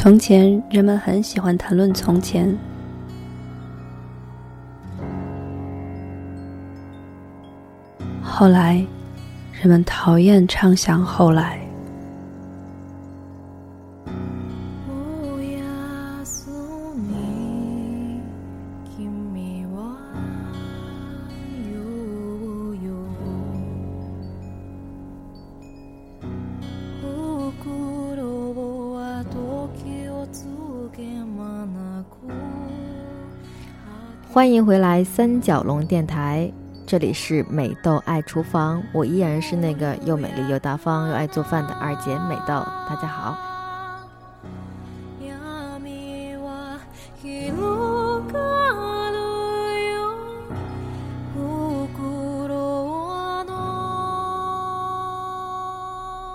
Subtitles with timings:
[0.00, 2.56] 从前，人们很喜欢谈论从前。
[8.22, 8.76] 后来，
[9.52, 11.67] 人们讨厌畅想后来。
[34.38, 36.48] 欢迎回来，三角龙电台，
[36.86, 43.36] 这里是美豆爱厨房，我依然是那个又美丽又大方又爱做饭的二姐美豆，大家好。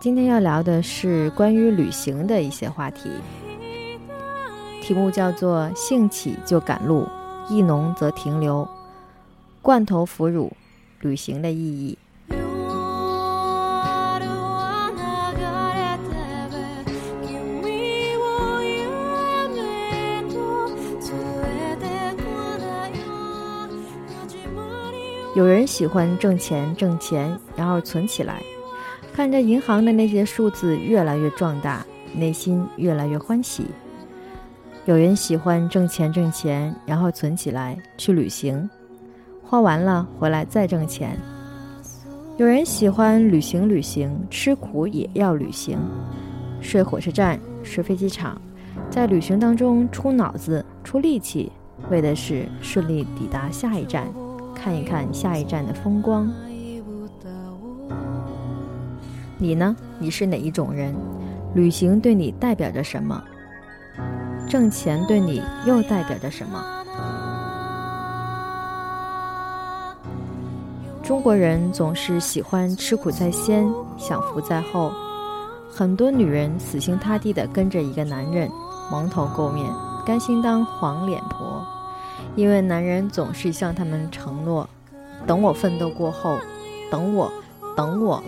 [0.00, 3.08] 今天要聊的是关于旅行的一些话题，
[4.82, 7.06] 题目叫做“兴起就赶路”。
[7.48, 8.66] 意浓则停留，
[9.60, 10.52] 罐头腐乳，
[11.00, 11.98] 旅行的意义。
[25.36, 28.40] 有人喜欢挣钱，挣钱，然后存起来，
[29.12, 33.66] 看着银行的那些数字越来越壮大，内心越来越欢喜。
[34.86, 38.68] 有人喜欢挣钱挣钱，然后存起来去旅行，
[39.42, 41.18] 花完了回来再挣钱。
[42.36, 45.78] 有人喜欢旅行旅行，吃苦也要旅行，
[46.60, 48.38] 睡火车站，睡飞机场，
[48.90, 51.50] 在旅行当中出脑子出力气，
[51.90, 54.06] 为的是顺利抵达下一站，
[54.54, 56.30] 看一看下一站的风光。
[59.38, 59.74] 你呢？
[59.98, 60.94] 你是哪一种人？
[61.54, 63.24] 旅行对你代表着什么？
[64.54, 66.64] 挣钱对你又代表着什么？
[71.02, 73.66] 中国人总是喜欢吃苦在先，
[73.98, 74.92] 享福在后。
[75.68, 78.48] 很多女人死心塌地地跟着一个男人，
[78.92, 79.68] 蒙头垢面，
[80.06, 81.60] 甘心当黄脸婆，
[82.36, 84.68] 因为男人总是向他们承诺
[85.26, 86.38] ：“等我奋斗过后，
[86.92, 87.28] 等我，
[87.76, 88.22] 等我。”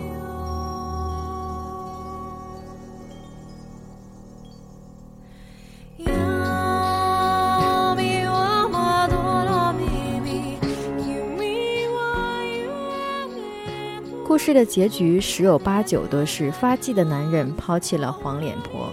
[14.47, 18.87] 事的结局十有八九都是发迹的男人抛弃了黄脸婆，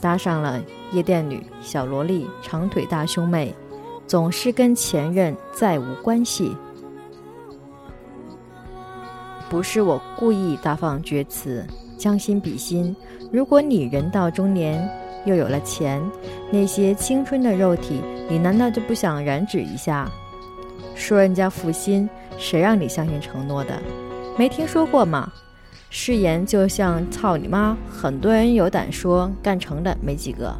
[0.00, 3.52] 搭上了夜店女、小萝莉、长腿大胸妹，
[4.06, 6.56] 总是跟前任再无关系。
[9.50, 11.66] 不是我故意大放厥词，
[11.98, 12.94] 将心比心，
[13.32, 14.88] 如果你人到中年
[15.24, 16.00] 又有了钱，
[16.52, 20.08] 那些青春的肉体，你难道就不想染指一下？
[20.94, 22.08] 说人家负心，
[22.38, 23.82] 谁让你相信承诺的？
[24.38, 25.30] 没听说过吗？
[25.90, 30.56] 誓言就像操你妈，很多人有胆说，干成的没几个。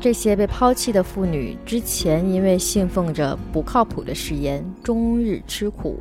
[0.00, 6.00] 这些被抛弃的妇女，之前因为信奉着不靠谱的誓言，终日吃苦。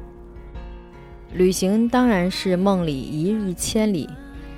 [1.33, 4.09] 旅行当然是梦里一日千里，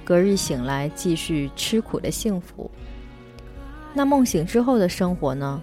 [0.05, 2.71] 隔日醒来继续吃苦的幸福。
[3.93, 5.61] 那梦醒之后的生活呢？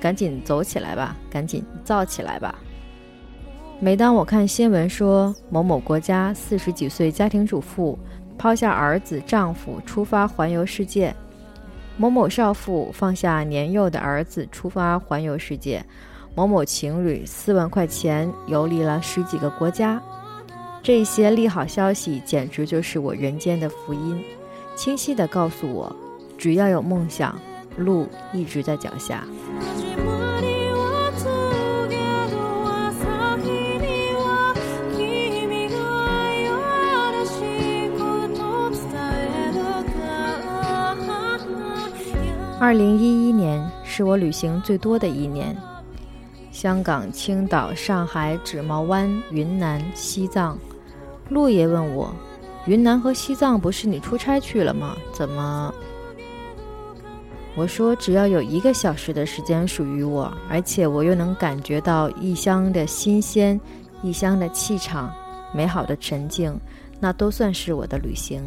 [0.00, 2.54] 赶紧走起来吧，赶紧造起来吧！
[3.80, 7.98] 每当我看新闻说某某国家四十几岁家庭主妇
[8.36, 11.14] 抛下儿子丈夫出发环游世界，
[11.96, 15.84] 某某少妇放下年幼的儿子出发环游世界，
[16.34, 20.00] 某某情侣四万块钱游历了十几个国家，
[20.82, 24.22] 这些利好消息简直就是我人间的福音，
[24.76, 25.94] 清晰地告诉我，
[26.36, 27.36] 只要有梦想，
[27.78, 29.24] 路一直在脚下。
[42.60, 45.56] 二零一一年是我旅行最多的一年，
[46.50, 50.58] 香港、青岛、上海、纸毛湾、云南、西藏。
[51.28, 52.12] 陆爷问我
[52.66, 54.96] ：“云南和西藏不是你出差去了吗？
[55.12, 55.72] 怎么？”
[57.58, 63.60] 我说：“只要有一个小时的时间属于我，而且我又能感觉到异乡的新鲜、
[64.00, 65.12] 异乡的气场、
[65.52, 66.56] 美好的沉静，
[67.00, 68.40] 那都算是我的旅行。”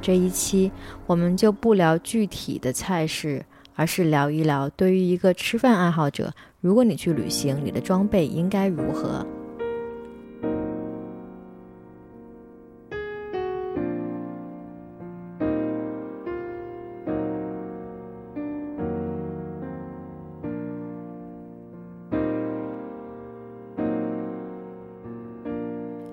[0.00, 0.70] 这一期
[1.06, 3.44] 我们就不聊具体的菜式，
[3.74, 6.32] 而是聊一聊对于一个吃饭爱好者，
[6.62, 9.26] 如果你去旅行，你的装备应该如何。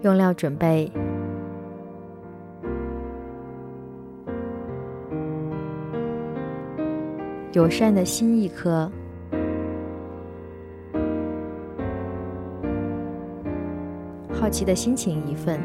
[0.01, 0.91] 用料准备：
[7.51, 8.91] 友善的心一颗，
[14.39, 15.59] 好奇的心情一份，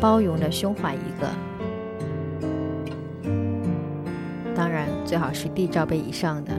[0.00, 1.28] 包容的胸怀一个。
[4.56, 6.52] 当然，最好是 D 罩杯以上的。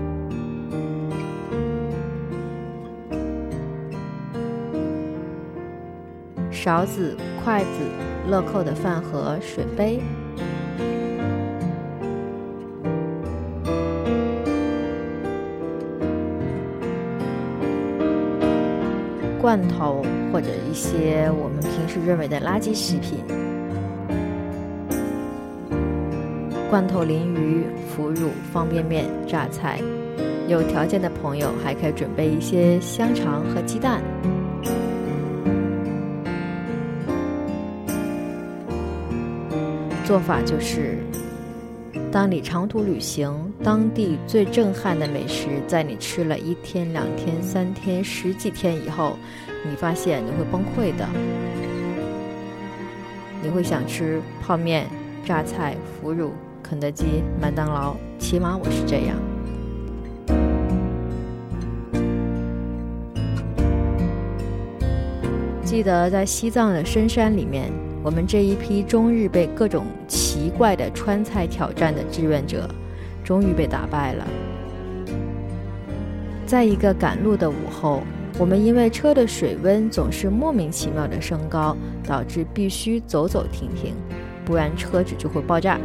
[6.50, 7.70] 勺子、筷子、
[8.30, 10.00] 乐扣的饭盒、水杯、
[19.50, 23.18] 罐头或者一些我们平时认为的垃圾食品，
[26.70, 29.82] 罐头鲮鱼、腐乳、方便面、榨菜。
[30.48, 34.04] 有条件的朋友还可以准备一些香肠和鸡蛋。
[40.06, 41.00] 做法就是：
[42.12, 43.32] 当你长途旅行，
[43.64, 49.16] 当地最震撼的美食，在你吃了一天、两天、三天、十几天以后，
[49.70, 51.08] 你发现你会崩溃的。
[53.44, 54.88] 你会想吃泡面、
[55.24, 56.32] 榨菜、腐乳、
[56.64, 57.06] 肯德基、
[57.40, 59.16] 麦当劳，起码我是这样。
[65.64, 67.72] 记得在西藏的深山里面。
[68.02, 69.86] 我们这一批终日被各种
[70.40, 72.66] 奇怪的川菜挑战的志愿者，
[73.26, 74.26] 终于被打败了。
[76.46, 78.02] 在一个赶路的午后，
[78.38, 81.76] 我们因为车的水温总是莫名其妙的升高，
[82.08, 83.94] 导致必须走走停停，
[84.46, 85.78] 不然车子就会爆炸。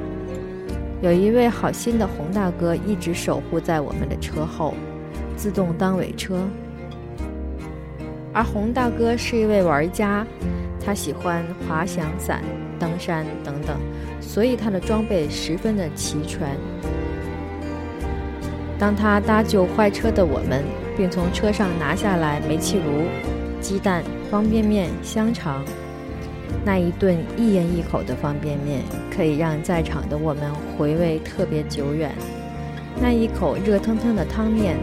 [1.03, 4.75] 有一位好心的洪大哥一直守护在我们的车后，
[5.37, 6.39] 自动当尾车。
[8.33, 10.25] 而洪大哥是一位玩家。
[10.87, 12.43] 他喜欢滑翔伞、
[12.79, 13.79] 登山等等，
[14.21, 16.57] 所以他的装备十分的齐全。
[18.79, 20.63] 当他搭救坏车的我们，
[20.97, 23.05] 并从车上拿下来煤气炉、
[23.61, 25.65] 鸡蛋、方便面、香肠，
[26.65, 28.83] 那一顿一人一口的方便面，
[29.15, 32.11] 可以让在场的我们回味特别久远。
[33.01, 34.77] 那一口热腾腾的汤面，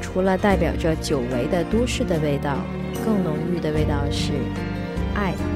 [0.00, 2.58] 除了代表着久违的都市的味道，
[3.04, 4.32] 更浓郁的味道是。
[5.14, 5.51] 爱。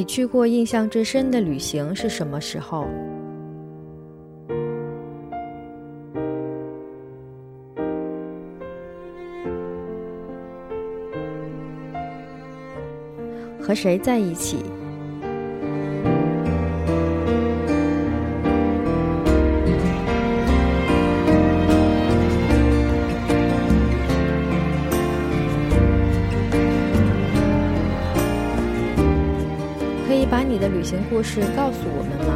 [0.00, 2.86] 你去过印象最深的旅行是什么时候？
[13.60, 14.56] 和谁在一起？
[30.90, 32.34] 把你的旅行故事告诉我们吗？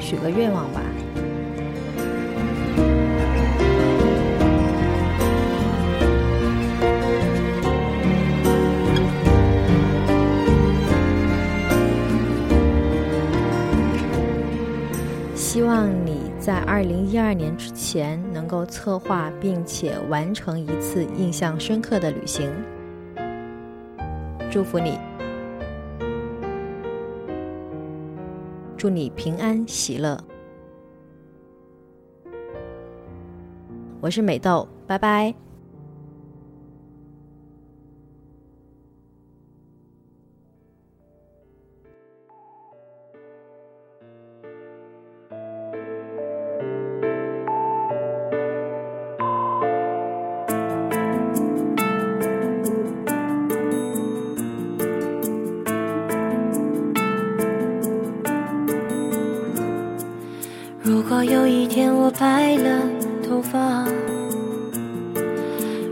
[0.00, 0.83] 许个愿望吧。
[16.74, 22.52] 二零一二年之前能够策划并且完成一次印象深刻的旅行。
[24.50, 24.98] 祝福你。
[28.76, 30.18] 祝你平安喜乐。
[34.00, 35.32] 我是美豆，拜拜。
[62.18, 62.80] 白了
[63.26, 63.84] 头发？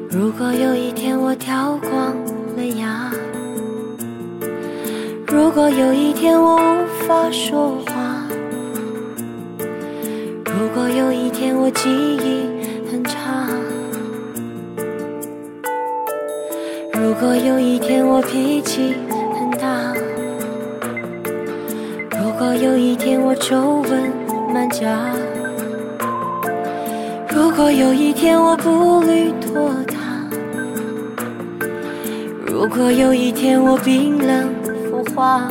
[0.08, 2.14] 如果有一天我掉光
[2.56, 3.10] 了牙？
[5.26, 8.26] 如果有一天我无法说话？
[10.46, 12.46] 如果有一天我记忆
[12.90, 13.48] 很差？
[16.92, 19.92] 如果有一天我脾气很大？
[22.20, 24.12] 如果有一天我皱纹
[24.54, 25.10] 满颊？
[27.42, 29.96] 如果有一天我步履拖沓？
[32.46, 34.48] 如果有一天我冰冷
[34.88, 35.48] 腐化？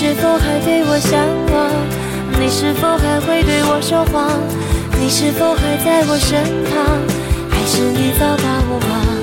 [0.00, 1.18] 是否还对我向
[1.52, 1.72] 往？
[2.40, 4.30] 你是否还会对我说谎？
[5.00, 6.40] 你是否还在我身
[6.70, 7.02] 旁？
[7.50, 9.17] 还是你早把我忘？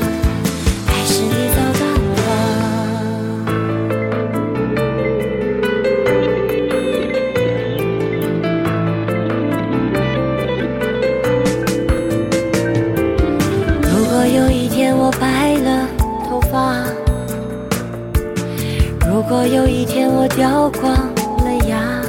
[19.36, 22.02] 如果有一天我掉光了牙，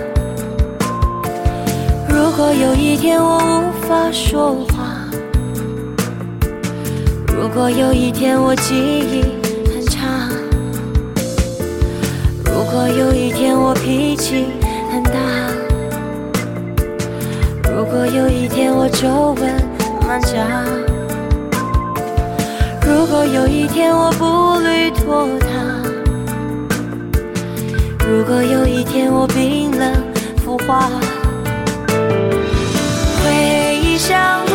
[2.09, 5.11] 如果有一天我无法说话，
[7.27, 9.25] 如果有一天我记忆
[9.75, 10.31] 很差，
[12.45, 14.47] 如果有一天我脾气
[14.93, 15.19] 很大，
[17.73, 19.53] 如果有一天我皱纹
[20.07, 20.47] 满颊。
[22.87, 25.76] 如果有一天我步履拖沓，
[28.09, 29.93] 如果有一天我冰冷
[30.37, 30.89] 腐化，
[33.25, 34.46] 回忆像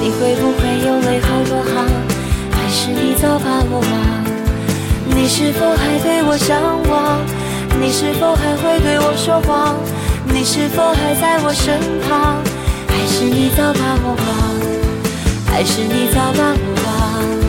[0.00, 1.86] 你会不会有泪好多行？
[2.50, 3.90] 还是你早把我忘？
[5.14, 7.20] 你是否还对我向往？
[7.78, 9.76] 你是否还会对我说谎？
[10.24, 11.78] 你是否还在我身
[12.08, 12.42] 旁？
[12.88, 14.28] 还是你早把我忘？
[15.52, 17.39] 还是你早把我忘？